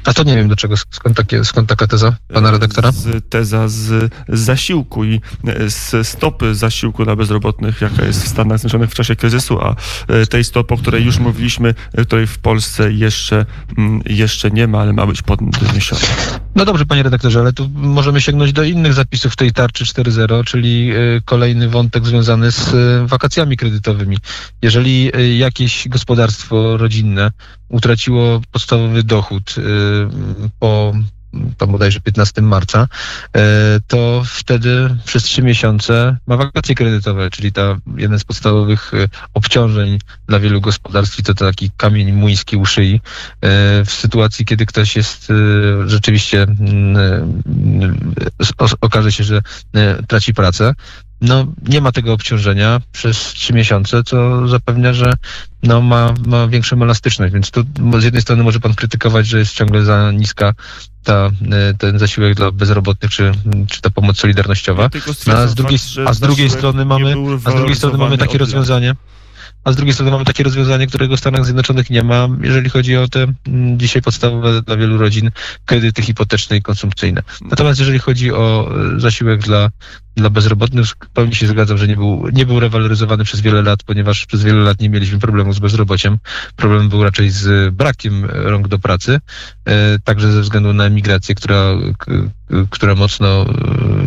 A 0.09 0.13
to 0.13 0.23
nie 0.23 0.35
wiem 0.35 0.47
do 0.47 0.55
czego, 0.55 0.75
skąd, 0.77 1.17
takie, 1.17 1.45
skąd 1.45 1.69
taka 1.69 1.87
teza 1.87 2.15
pana 2.33 2.51
redaktora? 2.51 2.91
Z, 2.91 3.29
teza 3.29 3.67
z, 3.67 4.13
zasiłku 4.29 5.05
i 5.05 5.21
z 5.67 6.07
stopy 6.07 6.55
zasiłku 6.55 7.05
dla 7.05 7.15
bezrobotnych, 7.15 7.81
jaka 7.81 8.05
jest 8.05 8.23
w 8.23 8.27
Stanach 8.27 8.57
Zjednoczonych 8.57 8.89
w 8.89 8.93
czasie 8.93 9.15
kryzysu, 9.15 9.59
a 9.61 9.75
e, 10.07 10.25
tej 10.25 10.43
stopy, 10.43 10.73
o 10.73 10.77
której 10.77 11.05
już 11.05 11.19
mówiliśmy, 11.19 11.73
e, 11.93 12.05
której 12.05 12.27
w 12.27 12.37
Polsce 12.37 12.91
jeszcze, 12.91 13.45
mm, 13.77 14.01
jeszcze 14.05 14.51
nie 14.51 14.67
ma, 14.67 14.79
ale 14.79 14.93
ma 14.93 15.05
być 15.05 15.21
podniesiona. 15.21 16.01
No 16.55 16.65
dobrze, 16.65 16.85
panie 16.85 17.03
redaktorze, 17.03 17.39
ale 17.39 17.53
tu 17.53 17.69
możemy 17.75 18.21
sięgnąć 18.21 18.53
do 18.53 18.63
innych 18.63 18.93
zapisów 18.93 19.35
tej 19.35 19.51
tarczy 19.51 19.85
4.0, 19.85 20.43
czyli 20.43 20.91
e, 20.91 20.95
kolejny 21.25 21.69
wątek 21.69 22.05
związany 22.05 22.51
z 22.51 22.73
wakacjami 23.09 23.57
kredytowymi. 23.57 24.17
Jeżeli 24.61 25.11
jakieś 25.37 25.87
gospodarstwo 25.87 26.77
rodzinne 26.77 27.31
utraciło 27.69 28.41
podstawowy 28.51 29.03
dochód 29.03 29.55
po 30.59 30.93
to 31.57 31.67
bodajże 31.67 31.99
15 31.99 32.41
marca, 32.41 32.87
y, 33.37 33.39
to 33.87 34.23
wtedy 34.25 34.95
przez 35.05 35.23
trzy 35.23 35.41
miesiące 35.41 36.17
ma 36.27 36.37
wakacje 36.37 36.75
kredytowe, 36.75 37.29
czyli 37.29 37.51
ta 37.51 37.77
jeden 37.97 38.19
z 38.19 38.23
podstawowych 38.23 38.93
y, 38.93 39.09
obciążeń 39.33 39.99
dla 40.27 40.39
wielu 40.39 40.61
gospodarstw 40.61 41.21
to 41.21 41.33
taki 41.33 41.71
kamień 41.77 42.11
muński 42.11 42.57
u 42.57 42.65
szyi. 42.65 43.01
W 43.85 43.91
sytuacji, 43.91 44.45
kiedy 44.45 44.65
ktoś 44.65 44.95
jest 44.95 45.27
rzeczywiście 45.85 46.47
okaże 48.81 49.11
się, 49.11 49.23
że 49.23 49.41
traci 50.07 50.33
pracę, 50.33 50.73
no, 51.21 51.45
nie 51.67 51.81
ma 51.81 51.91
tego 51.91 52.13
obciążenia 52.13 52.81
przez 52.91 53.17
trzy 53.17 53.53
miesiące, 53.53 54.03
co 54.03 54.47
zapewnia, 54.47 54.93
że 54.93 55.13
no, 55.63 55.81
ma, 55.81 56.13
ma 56.27 56.47
większą 56.47 56.83
elastyczność. 56.83 57.33
Więc 57.33 57.51
tu 57.51 57.63
z 57.99 58.03
jednej 58.03 58.21
strony 58.21 58.43
może 58.43 58.59
pan 58.59 58.73
krytykować, 58.73 59.27
że 59.27 59.39
jest 59.39 59.53
ciągle 59.53 59.83
za 59.83 60.11
niska 60.11 60.53
ta, 61.03 61.31
e, 61.51 61.73
ten 61.77 61.99
zasiłek 61.99 62.35
dla 62.35 62.51
bezrobotnych, 62.51 63.11
czy, 63.11 63.31
czy 63.69 63.81
ta 63.81 63.89
pomoc 63.89 64.17
solidarnościowa. 64.17 64.89
No, 65.27 65.33
a 65.33 65.47
z 65.47 65.55
drugiej, 65.55 65.79
a 66.05 66.13
z 66.13 66.19
drugiej 66.19 66.49
strony 66.49 66.85
mamy, 66.85 67.15
a 67.45 67.51
z 67.51 67.55
drugiej 67.55 67.75
strony 67.75 67.97
mamy 67.97 68.17
takie 68.17 68.38
rozwiązanie 68.38 68.95
a 69.69 69.73
z 69.73 69.75
drugiej 69.75 69.93
strony 69.93 70.11
mamy 70.11 70.25
takie 70.25 70.43
rozwiązanie, 70.43 70.88
którego 70.88 71.17
w 71.17 71.19
Stanach 71.19 71.45
Zjednoczonych 71.45 71.89
nie 71.89 72.03
ma, 72.03 72.27
jeżeli 72.41 72.69
chodzi 72.69 72.97
o 72.97 73.07
te 73.07 73.27
mm, 73.47 73.79
dzisiaj 73.79 74.01
podstawowe 74.01 74.61
dla 74.61 74.77
wielu 74.77 74.97
rodzin 74.97 75.31
kredyty 75.65 76.01
hipoteczne 76.01 76.57
i 76.57 76.61
konsumpcyjne. 76.61 77.21
Natomiast 77.41 77.79
jeżeli 77.79 77.99
chodzi 77.99 78.31
o 78.31 78.71
e, 78.95 78.99
zasiłek 78.99 79.41
dla, 79.41 79.69
dla 80.15 80.29
bezrobotnych, 80.29 80.88
pełni 81.13 81.35
się 81.35 81.47
zgadzam, 81.47 81.77
że 81.77 81.88
nie 81.88 81.95
był, 81.95 82.27
nie 82.33 82.45
był 82.45 82.59
rewaloryzowany 82.59 83.23
przez 83.23 83.41
wiele 83.41 83.61
lat, 83.61 83.83
ponieważ 83.83 84.25
przez 84.25 84.43
wiele 84.43 84.59
lat 84.59 84.79
nie 84.81 84.89
mieliśmy 84.89 85.19
problemu 85.19 85.53
z 85.53 85.59
bezrobociem. 85.59 86.17
Problem 86.55 86.89
był 86.89 87.03
raczej 87.03 87.29
z 87.29 87.75
brakiem 87.75 88.25
rąk 88.25 88.67
do 88.67 88.79
pracy, 88.79 89.19
e, 89.65 89.99
także 89.99 90.31
ze 90.31 90.41
względu 90.41 90.73
na 90.73 90.85
emigrację, 90.85 91.35
która, 91.35 91.75
która 92.69 92.95
mocno 92.95 93.41
e, 93.41 93.45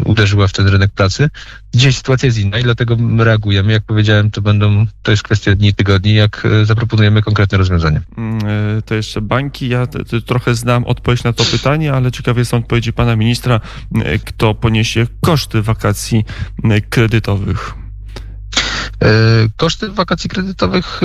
uderzyła 0.05 0.49
w 0.49 0.53
ten 0.53 0.69
rynek 0.69 0.93
pracy. 0.93 1.31
Dzisiaj 1.75 1.93
sytuacja 1.93 2.27
jest 2.27 2.39
inna 2.39 2.59
i 2.59 2.63
dlatego 2.63 2.97
my 2.97 3.25
reagujemy. 3.25 3.73
Jak 3.73 3.83
powiedziałem, 3.83 4.31
to 4.31 4.43
będą, 4.43 4.87
to 5.03 5.11
jest 5.11 5.23
kwestia 5.23 5.55
dni, 5.55 5.75
tygodni, 5.75 6.15
jak 6.15 6.47
e, 6.47 6.67
zaproponujemy 6.67 7.23
konkretne 7.23 7.59
rozwiązanie. 7.59 8.01
Mm, 8.17 8.39
e, 8.79 8.83
to 8.83 8.95
jeszcze 8.95 9.21
banki. 9.21 9.69
Ja 9.69 9.87
trochę 10.27 10.55
znam 10.55 10.85
odpowiedź 10.85 11.25
na 11.25 11.33
to 11.33 11.45
pytanie, 11.45 11.93
ale 11.93 12.13
ciekawie 12.13 12.45
są 12.45 12.57
odpowiedzi 12.57 12.93
pana 12.93 13.17
ministra, 13.17 13.61
kto 14.25 14.55
poniesie 14.55 15.07
koszty 15.21 15.63
wakacji 15.63 16.25
kredytowych. 16.91 17.75
Koszty 19.57 19.91
wakacji 19.91 20.31
kredytowych 20.31 21.01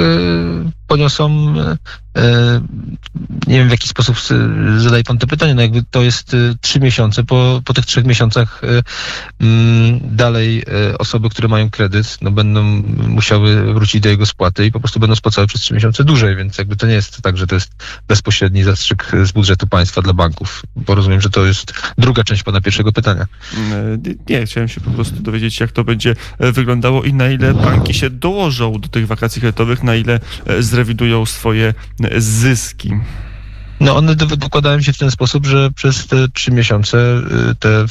poniosą 0.87 1.53
E, 2.17 2.61
nie 3.47 3.57
wiem 3.57 3.67
w 3.67 3.71
jaki 3.71 3.87
sposób 3.87 4.17
zadaje 4.77 5.03
pan 5.03 5.17
to 5.17 5.27
pytanie, 5.27 5.55
no 5.55 5.61
jakby 5.61 5.83
to 5.91 6.01
jest 6.01 6.33
e, 6.33 6.37
trzy 6.61 6.79
miesiące, 6.79 7.23
po, 7.23 7.61
po 7.65 7.73
tych 7.73 7.85
trzech 7.85 8.05
miesiącach 8.05 8.61
e, 8.63 8.83
mm, 9.41 9.99
dalej 10.15 10.63
osoby, 10.99 11.29
które 11.29 11.47
mają 11.47 11.69
kredyt, 11.69 12.17
no 12.21 12.31
będą 12.31 12.63
musiały 13.07 13.73
wrócić 13.73 14.01
do 14.01 14.09
jego 14.09 14.25
spłaty 14.25 14.65
i 14.65 14.71
po 14.71 14.79
prostu 14.79 14.99
będą 14.99 15.15
spłacały 15.15 15.47
przez 15.47 15.61
trzy 15.61 15.73
miesiące 15.73 16.03
dłużej, 16.03 16.35
więc 16.35 16.57
jakby 16.57 16.75
to 16.75 16.87
nie 16.87 16.93
jest 16.93 17.21
tak, 17.21 17.37
że 17.37 17.47
to 17.47 17.55
jest 17.55 17.71
bezpośredni 18.07 18.63
zastrzyk 18.63 19.11
z 19.23 19.31
budżetu 19.31 19.67
państwa 19.67 20.01
dla 20.01 20.13
banków, 20.13 20.63
bo 20.75 20.95
rozumiem, 20.95 21.21
że 21.21 21.29
to 21.29 21.45
jest 21.45 21.73
druga 21.97 22.23
część 22.23 22.43
pana 22.43 22.61
pierwszego 22.61 22.91
pytania. 22.91 23.25
Nie, 24.29 24.45
chciałem 24.45 24.67
się 24.67 24.81
po 24.81 24.91
prostu 24.91 25.15
dowiedzieć, 25.15 25.59
jak 25.59 25.71
to 25.71 25.83
będzie 25.83 26.15
wyglądało 26.39 27.03
i 27.03 27.13
na 27.13 27.29
ile 27.29 27.53
banki 27.53 27.93
się 27.93 28.09
dołożą 28.09 28.79
do 28.79 28.87
tych 28.87 29.07
wakacji 29.07 29.41
kredytowych, 29.41 29.83
na 29.83 29.95
ile 29.95 30.19
zrewidują 30.77 31.25
swoje 31.25 31.73
zyski? 32.17 32.91
No 33.79 33.95
one 33.95 34.15
wykładają 34.15 34.81
się 34.81 34.93
w 34.93 34.97
ten 34.97 35.11
sposób, 35.11 35.45
że 35.45 35.71
przez 35.71 36.07
te 36.07 36.27
trzy 36.27 36.51
miesiące 36.51 36.97
y, 37.51 37.55
te 37.55 37.85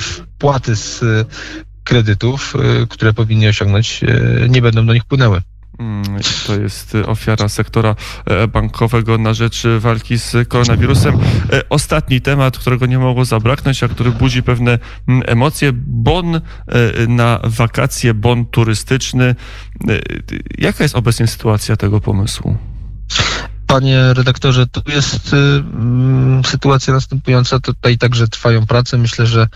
wpłaty 0.00 0.76
z 0.76 1.02
y, 1.02 1.24
kredytów, 1.84 2.54
y, 2.82 2.86
które 2.86 3.12
powinni 3.12 3.48
osiągnąć, 3.48 4.00
nie 4.48 4.62
będą 4.62 4.86
do 4.86 4.94
nich 4.94 5.04
płynęły. 5.04 5.42
Mm, 5.80 6.04
to 6.46 6.60
jest 6.60 6.94
ofiara 7.06 7.48
sektora 7.48 7.94
e, 8.26 8.48
bankowego 8.48 9.18
na 9.18 9.34
rzecz 9.34 9.62
walki 9.78 10.18
z 10.18 10.48
koronawirusem. 10.48 11.14
E, 11.52 11.68
ostatni 11.68 12.20
temat, 12.20 12.58
którego 12.58 12.86
nie 12.86 12.98
mogło 12.98 13.24
zabraknąć, 13.24 13.82
a 13.82 13.88
który 13.88 14.10
budzi 14.10 14.42
pewne 14.42 14.78
mm, 15.08 15.22
emocje. 15.26 15.72
Bon 15.74 16.34
e, 16.36 16.40
na 17.08 17.40
wakacje, 17.44 18.14
bon 18.14 18.46
turystyczny. 18.46 19.34
Jaka 20.58 20.84
jest 20.84 20.96
obecnie 20.96 21.26
sytuacja 21.26 21.76
tego 21.76 22.00
pomysłu? 22.00 22.69
Panie 23.70 24.14
redaktorze, 24.14 24.66
tu 24.66 24.82
jest 24.86 25.32
y, 25.32 25.36
y, 25.36 26.48
sytuacja 26.48 26.94
następująca. 26.94 27.60
Tutaj 27.60 27.98
także 27.98 28.28
trwają 28.28 28.66
prace. 28.66 28.98
Myślę, 28.98 29.26
że 29.26 29.46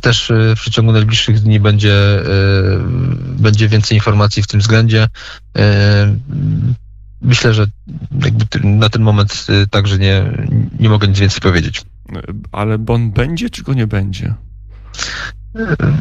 też 0.00 0.30
y, 0.30 0.54
w 0.56 0.60
przeciągu 0.60 0.92
najbliższych 0.92 1.40
dni 1.40 1.60
będzie, 1.60 2.20
y, 2.20 2.24
będzie 3.38 3.68
więcej 3.68 3.96
informacji 3.96 4.42
w 4.42 4.46
tym 4.46 4.60
względzie. 4.60 5.08
Y, 5.58 5.60
myślę, 7.22 7.54
że 7.54 7.66
na 8.64 8.88
ten 8.88 9.02
moment 9.02 9.46
y, 9.48 9.66
także 9.66 9.98
nie, 9.98 10.46
nie 10.80 10.88
mogę 10.88 11.08
nic 11.08 11.18
więcej 11.18 11.40
powiedzieć. 11.40 11.82
Ale 12.52 12.78
bon 12.78 13.10
będzie, 13.10 13.50
czy 13.50 13.62
go 13.62 13.74
nie 13.74 13.86
będzie? 13.86 14.34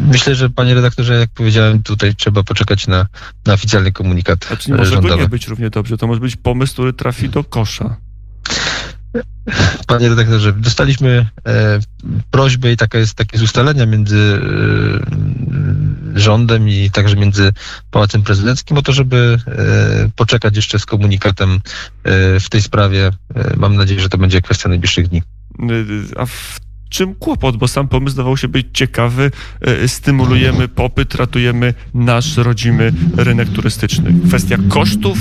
Myślę, 0.07 0.36
że 0.36 0.50
panie 0.50 0.74
redaktorze, 0.74 1.13
jak 1.13 1.29
powiedziałem, 1.29 1.83
tutaj 1.83 2.15
trzeba 2.15 2.43
poczekać 2.43 2.88
na, 2.88 3.07
na 3.45 3.53
oficjalny 3.53 3.91
komunikat 3.91 4.45
Znaczy 4.45 4.72
nie 4.72 4.77
może 4.77 4.91
rządowy. 4.91 5.22
nie 5.22 5.29
być 5.29 5.48
równie 5.48 5.69
dobrze, 5.69 5.98
to 5.98 6.07
może 6.07 6.19
być 6.19 6.36
pomysł, 6.36 6.74
który 6.74 6.93
trafi 6.93 7.29
do 7.29 7.43
kosza. 7.43 7.98
Panie 9.88 10.10
redaktorze, 10.10 10.53
dostaliśmy 10.53 11.27
e, 11.48 11.79
prośbę 12.31 12.72
i 12.72 12.77
taka 12.77 12.98
jest, 12.98 13.15
takie 13.15 13.29
jest 13.33 13.43
ustalenia 13.43 13.86
między 13.86 14.39
e, 16.15 16.19
rządem 16.19 16.69
i 16.69 16.89
także 16.89 17.15
między 17.15 17.53
Pałacem 17.91 18.22
Prezydenckim 18.22 18.77
o 18.77 18.81
to, 18.81 18.93
żeby 18.93 19.38
e, 19.48 20.10
poczekać 20.15 20.55
jeszcze 20.55 20.79
z 20.79 20.86
komunikatem 20.86 21.62
e, 22.03 22.39
w 22.39 22.50
tej 22.50 22.62
sprawie. 22.62 23.12
E, 23.36 23.57
mam 23.57 23.75
nadzieję, 23.75 24.01
że 24.01 24.10
to 24.10 24.17
będzie 24.17 24.41
kwestia 24.41 24.69
najbliższych 24.69 25.07
dni. 25.07 25.22
Y, 25.62 26.19
A 26.19 26.25
w 26.25 26.60
czym 26.93 27.15
kłopot? 27.15 27.57
Bo 27.57 27.67
sam 27.67 27.88
pomysł 27.88 28.13
zdawał 28.13 28.38
się 28.38 28.47
być 28.47 28.67
ciekawy. 28.73 29.31
Y, 29.83 29.88
Stymulujemy 29.88 30.67
popyt, 30.67 31.15
ratujemy 31.15 31.73
nasz 31.93 32.38
rodzimy 32.38 32.93
rynek 33.17 33.50
turystyczny. 33.50 34.13
Kwestia 34.27 34.57
kosztów 34.69 35.17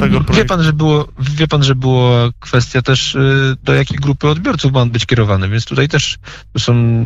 tego 0.00 0.18
Wie 0.18 0.24
projektu. 0.24 0.48
pan, 0.48 0.62
że 0.62 0.72
było, 0.72 1.08
wie 1.18 1.48
pan, 1.48 1.62
że 1.62 1.74
była 1.74 2.30
kwestia 2.40 2.82
też 2.82 3.14
y, 3.14 3.56
do 3.62 3.74
jakiej 3.74 3.98
grupy 3.98 4.28
odbiorców 4.28 4.72
ma 4.72 4.80
on 4.80 4.90
być 4.90 5.06
kierowany, 5.06 5.48
więc 5.48 5.64
tutaj 5.64 5.88
też 5.88 6.18
są 6.58 7.04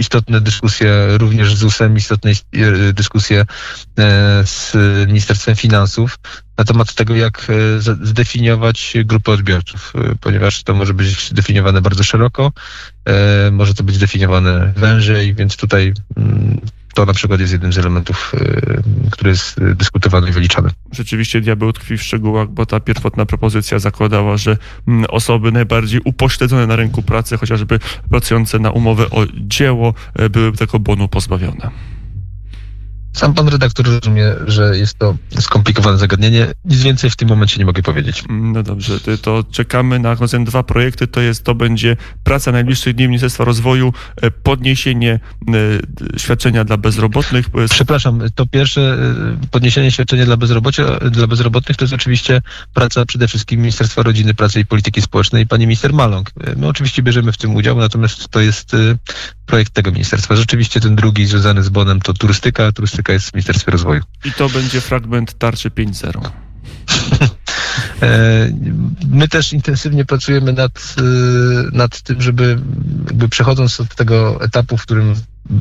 istotne 0.00 0.40
dyskusje 0.40 0.92
również 1.18 1.54
z 1.54 1.58
ZUS-em, 1.58 1.96
istotne 1.96 2.30
y, 2.30 2.92
dyskusje 2.92 3.40
e, 3.40 3.46
z 4.46 4.76
Ministerstwem 5.08 5.56
Finansów 5.56 6.18
na 6.60 6.64
temat 6.64 6.94
tego, 6.94 7.14
jak 7.14 7.46
e, 7.50 7.80
zdefiniować 7.80 8.94
grupę 9.04 9.32
odbiorców, 9.32 9.92
y, 10.12 10.16
ponieważ 10.20 10.62
to 10.62 10.74
może 10.74 10.94
być 10.94 11.28
zdefiniowane 11.28 11.80
bardzo 11.80 12.04
szeroko, 12.04 12.52
e, 13.04 13.50
może 13.50 13.74
to 13.74 13.84
być 13.84 13.94
zdefiniowane 13.94 14.72
wężej, 14.76 15.34
więc 15.34 15.56
tutaj 15.56 15.94
mm, 16.16 16.60
to 16.94 17.06
na 17.06 17.12
przykład 17.12 17.40
jest 17.40 17.52
jednym 17.52 17.72
z 17.72 17.78
elementów, 17.78 18.32
który 19.10 19.30
jest 19.30 19.60
dyskutowany 19.74 20.28
i 20.28 20.32
wyliczany. 20.32 20.70
Rzeczywiście 20.92 21.40
diabeł 21.40 21.72
tkwi 21.72 21.98
w 21.98 22.02
szczegółach, 22.02 22.48
bo 22.48 22.66
ta 22.66 22.80
pierwotna 22.80 23.26
propozycja 23.26 23.78
zakładała, 23.78 24.36
że 24.36 24.56
mm, 24.88 25.04
osoby 25.08 25.52
najbardziej 25.52 26.00
upośledzone 26.04 26.66
na 26.66 26.76
rynku 26.76 27.02
pracy, 27.02 27.36
chociażby 27.36 27.78
pracujące 28.10 28.58
na 28.58 28.70
umowę 28.70 29.10
o 29.10 29.26
dzieło, 29.34 29.94
e, 30.14 30.30
byłyby 30.30 30.58
tego 30.58 30.78
bonu 30.78 31.08
pozbawione. 31.08 31.70
Sam 33.12 33.34
pan 33.34 33.48
redaktor 33.48 33.86
rozumie, 33.86 34.24
że 34.46 34.78
jest 34.78 34.98
to 34.98 35.16
skomplikowane 35.40 35.98
zagadnienie. 35.98 36.46
Nic 36.64 36.82
więcej 36.82 37.10
w 37.10 37.16
tym 37.16 37.28
momencie 37.28 37.58
nie 37.58 37.64
mogę 37.66 37.82
powiedzieć. 37.82 38.22
Mm, 38.28 38.52
No 38.52 38.62
dobrze, 38.62 39.00
to- 39.22 39.44
czekamy 39.50 39.98
na 39.98 40.14
rozumiem, 40.14 40.44
dwa 40.44 40.62
projekty. 40.62 41.06
To 41.06 41.20
jest, 41.20 41.44
to 41.44 41.54
będzie 41.54 41.96
praca 42.24 42.52
najbliższych 42.52 42.94
dni 42.94 43.08
Ministerstwa 43.08 43.44
Rozwoju, 43.44 43.92
e, 44.22 44.30
podniesienie 44.30 45.12
e, 45.12 45.52
d- 45.52 46.18
świadczenia 46.18 46.64
dla 46.64 46.76
bezrobotnych. 46.76 47.46
e, 47.64 47.68
Przepraszam, 47.68 48.20
to 48.34 48.46
pierwsze 48.46 48.98
podniesienie 49.50 49.90
świadczenia 49.90 50.24
dla, 50.24 50.36
bezrobocia, 50.36 50.84
dla 51.10 51.26
bezrobotnych 51.26 51.76
to 51.76 51.84
jest 51.84 51.94
oczywiście 51.94 52.42
praca 52.74 53.06
przede 53.06 53.28
wszystkim 53.28 53.60
Ministerstwa 53.60 54.02
Rodziny, 54.02 54.34
Pracy 54.34 54.60
i 54.60 54.66
Polityki 54.66 55.02
Społecznej 55.02 55.42
i 55.42 55.46
pani 55.46 55.66
minister 55.66 55.92
Maląg. 55.92 56.30
My 56.56 56.68
oczywiście 56.68 57.02
bierzemy 57.02 57.32
w 57.32 57.36
tym 57.36 57.54
udział, 57.54 57.76
natomiast 57.78 58.28
to 58.28 58.40
jest 58.40 58.76
projekt 59.46 59.72
tego 59.72 59.92
ministerstwa. 59.92 60.36
Rzeczywiście 60.36 60.80
ten 60.80 60.96
drugi 60.96 61.26
związany 61.26 61.62
z 61.62 61.68
bonem 61.68 62.00
to 62.00 62.12
turystyka, 62.12 62.66
a 62.66 62.72
turystyka 63.02 63.12
jest 63.12 63.30
w 63.30 63.34
Ministerstwie 63.34 63.72
Rozwoju. 63.72 64.02
I 64.24 64.32
to 64.32 64.48
będzie 64.48 64.80
fragment 64.80 65.38
tarczy 65.38 65.70
5.0. 65.70 66.30
E, 68.02 68.50
My 69.10 69.28
też 69.28 69.52
intensywnie 69.52 70.04
pracujemy 70.04 70.52
nad, 70.52 70.96
y, 70.98 71.02
nad 71.72 72.02
tym, 72.02 72.22
żeby 72.22 72.58
jakby 73.06 73.28
przechodząc 73.28 73.80
od 73.80 73.94
tego 73.94 74.44
etapu, 74.44 74.76
w 74.76 74.82
którym 74.82 75.14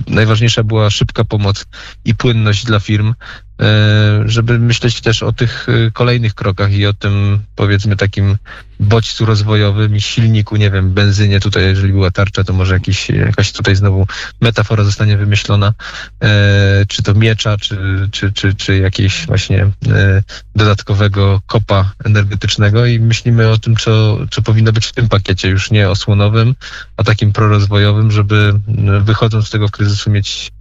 najważniejsza 0.08 0.64
była 0.64 0.90
szybka 0.90 1.24
pomoc 1.24 1.66
i 2.06 2.16
płynność 2.16 2.66
dla 2.66 2.80
firm, 2.80 3.14
e, 3.62 4.24
żeby 4.26 4.60
myśleć 4.60 5.02
też 5.02 5.24
o 5.24 5.34
tych 5.34 5.70
y, 5.70 5.92
kolejnych 5.94 6.34
krokach 6.34 6.74
i 6.74 6.86
o 6.86 6.94
tym 6.94 7.40
powiedzmy 7.56 7.96
takim 7.96 8.38
bodźcu 8.80 9.26
rozwojowym 9.26 9.96
i 9.96 10.02
silniku, 10.02 10.56
nie 10.56 10.72
wiem, 10.72 10.94
benzynie. 10.94 11.40
Tutaj, 11.40 11.64
jeżeli 11.64 11.94
była 11.94 12.12
tarcza, 12.12 12.44
to 12.44 12.54
może 12.54 12.74
jakiś, 12.74 13.10
jakaś 13.10 13.52
tutaj 13.52 13.76
znowu 13.76 14.08
metafora 14.42 14.84
zostanie 14.84 15.18
wymyślona, 15.18 15.74
e, 16.24 16.86
czy 16.88 17.04
to 17.04 17.14
miecza, 17.14 17.58
czy, 17.58 17.78
czy, 18.12 18.32
czy, 18.32 18.54
czy 18.54 18.78
jakiejś 18.78 19.26
właśnie 19.26 19.64
e, 19.64 20.24
dodatkowego 20.56 21.42
kopa 21.48 21.92
energetycznego 22.06 22.86
i 22.86 23.00
myślimy 23.00 23.50
o 23.50 23.58
tym, 23.58 23.76
co, 23.76 24.18
co 24.32 24.42
powinno 24.42 24.72
być 24.72 24.86
w 24.86 24.94
tym 24.94 25.10
pakiecie, 25.10 25.50
już 25.50 25.72
nie 25.72 25.90
osłonowym, 25.90 26.56
a 26.98 27.04
takim 27.04 27.34
prorozwojowym, 27.34 28.12
żeby 28.12 28.54
wychodząc 29.02 29.48
z 29.48 29.50
tego 29.50 29.70
kryzysu 29.80 30.12
mieć 30.12 30.52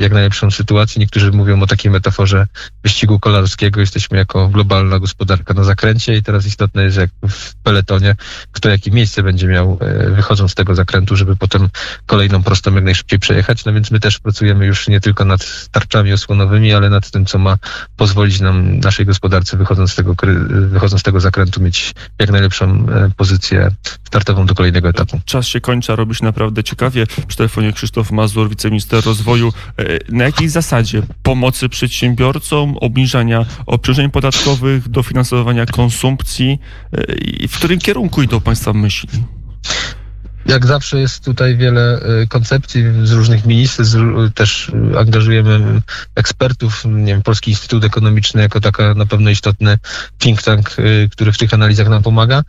jak 0.00 0.12
najlepszą 0.12 0.50
sytuację. 0.50 1.00
Niektórzy 1.00 1.32
mówią 1.32 1.62
o 1.62 1.66
takiej 1.66 1.90
metaforze 1.90 2.46
wyścigu 2.82 3.20
kolarskiego. 3.20 3.80
Jesteśmy 3.80 4.18
jako 4.18 4.48
globalna 4.48 4.98
gospodarka 4.98 5.54
na 5.54 5.64
zakręcie 5.64 6.16
i 6.16 6.22
teraz 6.22 6.46
istotne 6.46 6.84
jest, 6.84 6.96
jak 6.96 7.10
w 7.28 7.54
peletonie, 7.54 8.14
kto 8.52 8.68
jakie 8.68 8.90
miejsce 8.90 9.22
będzie 9.22 9.46
miał 9.46 9.78
e, 9.80 10.10
wychodząc 10.10 10.52
z 10.52 10.54
tego 10.54 10.74
zakrętu, 10.74 11.16
żeby 11.16 11.36
potem 11.36 11.68
kolejną 12.06 12.42
prostą 12.42 12.74
jak 12.74 12.84
najszybciej 12.84 13.18
przejechać. 13.18 13.64
No 13.64 13.72
więc 13.72 13.90
my 13.90 14.00
też 14.00 14.18
pracujemy 14.18 14.66
już 14.66 14.88
nie 14.88 15.00
tylko 15.00 15.24
nad 15.24 15.68
tarczami 15.70 16.12
osłonowymi, 16.12 16.72
ale 16.72 16.90
nad 16.90 17.10
tym, 17.10 17.26
co 17.26 17.38
ma 17.38 17.56
pozwolić 17.96 18.40
nam, 18.40 18.78
naszej 18.78 19.06
gospodarce 19.06 19.56
wychodząc 19.56 19.92
z 19.92 19.94
tego, 19.94 20.14
wychodząc 20.50 21.00
z 21.00 21.04
tego 21.04 21.20
zakrętu 21.20 21.62
mieć 21.62 21.94
jak 22.18 22.30
najlepszą 22.30 22.86
e, 22.88 23.10
pozycję 23.16 23.70
startową 24.06 24.46
do 24.46 24.54
kolejnego 24.54 24.88
etapu. 24.88 25.20
Czas 25.24 25.46
się 25.46 25.60
kończy, 25.60 25.92
a 25.92 25.96
robi 25.96 26.14
się 26.14 26.24
naprawdę 26.24 26.64
ciekawie. 26.64 27.06
Przy 27.26 27.36
telefonie 27.36 27.72
Krzysztof 27.72 28.10
Mazur, 28.10 28.50
wiceminister 28.50 29.04
rozwoju. 29.04 29.52
E, 29.78 29.98
Na 30.12 30.24
jakiej 30.24 30.48
zasadzie? 30.48 31.02
Pomocy 31.22 31.68
przedsiębiorcom, 31.68 32.76
obniżania 32.76 33.46
obciążeń 33.66 34.10
podatkowych, 34.10 34.88
dofinansowania 34.88 35.66
konsumpcji? 35.66 36.58
E, 36.92 37.48
w 37.48 37.56
którym 37.56 37.78
kierunku 37.78 38.22
idą 38.22 38.40
Państwa 38.40 38.72
myśli? 38.72 39.08
Jak 40.46 40.66
zawsze 40.66 41.00
jest 41.00 41.24
tutaj 41.24 41.56
wiele 41.56 42.00
y, 42.22 42.26
koncepcji 42.26 42.84
z 43.02 43.12
różnych 43.12 43.46
ministerstw, 43.46 43.96
też 44.34 44.68
y, 44.68 44.98
angażujemy 44.98 45.82
ekspertów, 46.14 46.84
nie 46.84 47.12
wiem, 47.12 47.22
Polski 47.22 47.50
Instytut 47.50 47.84
Ekonomiczny 47.84 48.42
jako 48.42 48.60
taka 48.60 48.94
na 48.94 49.06
pewno 49.06 49.30
istotny 49.30 49.78
think 50.18 50.42
tank, 50.42 50.78
y, 50.78 51.08
który 51.12 51.32
w 51.32 51.38
tych 51.38 51.54
analizach 51.54 51.88
nam 51.88 52.02
pomaga. 52.02 52.42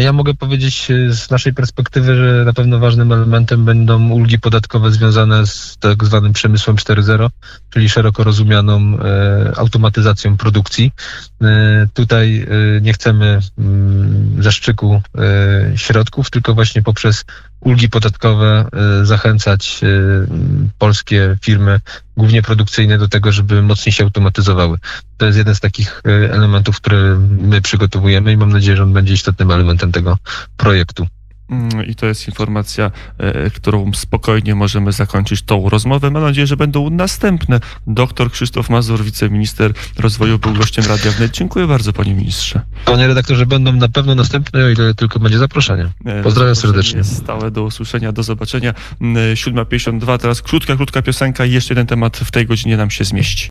Ja 0.00 0.12
mogę 0.12 0.34
powiedzieć 0.34 0.88
z 1.08 1.30
naszej 1.30 1.54
perspektywy, 1.54 2.16
że 2.16 2.44
na 2.44 2.52
pewno 2.52 2.78
ważnym 2.78 3.12
elementem 3.12 3.64
będą 3.64 4.10
ulgi 4.10 4.38
podatkowe 4.38 4.92
związane 4.92 5.46
z 5.46 5.76
tak 5.80 6.04
zwanym 6.04 6.32
przemysłem 6.32 6.76
4.0, 6.76 7.28
czyli 7.70 7.88
szeroko 7.88 8.24
rozumianą 8.24 8.98
automatyzacją 9.56 10.36
produkcji. 10.36 10.92
Tutaj 11.94 12.46
nie 12.80 12.92
chcemy 12.92 13.40
mm, 13.58 14.42
zaszczyku 14.42 15.02
środków, 15.76 16.30
tylko 16.30 16.54
właśnie 16.54 16.82
poprzez 16.82 17.21
ulgi 17.60 17.88
podatkowe 17.88 18.66
e, 18.72 19.06
zachęcać 19.06 19.80
m, 19.82 20.70
polskie 20.78 21.36
firmy, 21.42 21.80
głównie 22.16 22.42
produkcyjne, 22.42 22.98
do 22.98 23.08
tego, 23.08 23.32
żeby 23.32 23.62
mocniej 23.62 23.92
się 23.92 24.04
automatyzowały. 24.04 24.78
To 25.16 25.26
jest 25.26 25.38
jeden 25.38 25.54
z 25.54 25.60
takich 25.60 26.02
e, 26.06 26.32
elementów, 26.32 26.76
które 26.76 27.18
my 27.40 27.60
przygotowujemy 27.60 28.32
i 28.32 28.36
mam 28.36 28.52
nadzieję, 28.52 28.76
że 28.76 28.82
on 28.82 28.92
będzie 28.92 29.14
istotnym 29.14 29.50
elementem 29.50 29.92
tego 29.92 30.18
projektu. 30.56 31.06
Mm, 31.48 31.86
I 31.86 31.94
to 31.94 32.06
jest 32.06 32.28
informacja, 32.28 32.90
e, 33.18 33.50
którą 33.50 33.92
spokojnie 33.94 34.54
możemy 34.54 34.92
zakończyć 34.92 35.42
tą 35.42 35.68
rozmowę. 35.68 36.10
Mam 36.10 36.22
nadzieję, 36.22 36.46
że 36.46 36.56
będą 36.56 36.90
następne. 36.90 37.60
Doktor 37.86 38.30
Krzysztof 38.30 38.70
Mazur, 38.70 39.04
wiceminister 39.04 39.72
rozwoju, 39.98 40.38
był 40.38 40.52
gościem 40.54 40.84
Radia 40.88 41.10
Wnet. 41.10 41.32
Dziękuję 41.32 41.66
bardzo, 41.66 41.92
panie 41.92 42.14
ministrze. 42.14 42.60
Panie 42.84 43.06
redaktorze, 43.06 43.46
będą 43.46 43.72
na 43.72 43.88
pewno 43.88 44.14
następne, 44.14 44.64
o 44.64 44.68
ile 44.68 44.94
tylko 44.94 45.20
będzie 45.20 45.38
zaproszenie. 45.38 45.88
E, 46.04 46.22
Pozdrawiam 46.22 46.56
serdecznie. 46.56 47.04
Stałe 47.04 47.50
do 47.50 47.62
usłyszenia, 47.62 48.12
do 48.12 48.22
zobaczenia. 48.22 48.74
Mm, 49.00 49.34
7.52, 49.34 50.18
teraz 50.18 50.42
krótka, 50.42 50.76
krótka 50.76 51.02
piosenka 51.02 51.44
i 51.44 51.52
jeszcze 51.52 51.74
jeden 51.74 51.86
temat 51.86 52.16
w 52.16 52.30
tej 52.30 52.46
godzinie 52.46 52.76
nam 52.76 52.90
się 52.90 53.04
zmieści. 53.04 53.50